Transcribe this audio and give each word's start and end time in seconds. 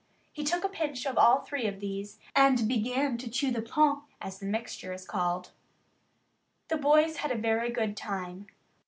He 0.33 0.43
took 0.43 0.63
a 0.63 0.67
pinch 0.67 1.05
of 1.05 1.15
all 1.19 1.41
three 1.41 1.67
of 1.67 1.79
these 1.79 2.17
and 2.35 2.67
began 2.67 3.19
to 3.19 3.29
chew 3.29 3.51
the 3.51 3.61
pan, 3.61 4.01
as 4.19 4.39
the 4.39 4.47
mixture 4.47 4.91
is 4.91 5.05
called. 5.05 5.51
The 6.69 6.77
boys 6.77 7.17
had 7.17 7.29
a 7.29 7.35
very 7.37 7.69
good 7.69 7.95
time. 7.95 8.47